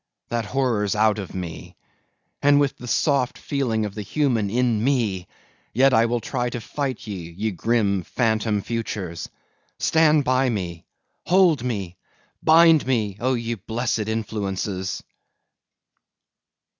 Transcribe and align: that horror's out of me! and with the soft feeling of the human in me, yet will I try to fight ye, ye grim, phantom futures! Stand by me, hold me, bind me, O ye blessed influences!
that 0.29 0.45
horror's 0.45 0.95
out 0.95 1.19
of 1.19 1.35
me! 1.35 1.75
and 2.41 2.59
with 2.59 2.75
the 2.75 2.87
soft 2.87 3.37
feeling 3.37 3.85
of 3.85 3.93
the 3.93 4.01
human 4.01 4.49
in 4.49 4.83
me, 4.83 5.27
yet 5.75 5.93
will 5.93 6.15
I 6.17 6.25
try 6.25 6.49
to 6.49 6.59
fight 6.59 7.05
ye, 7.05 7.29
ye 7.29 7.51
grim, 7.51 8.01
phantom 8.01 8.63
futures! 8.63 9.29
Stand 9.77 10.23
by 10.23 10.49
me, 10.49 10.87
hold 11.27 11.61
me, 11.63 11.97
bind 12.41 12.87
me, 12.87 13.15
O 13.19 13.35
ye 13.35 13.53
blessed 13.53 14.07
influences! 14.07 15.03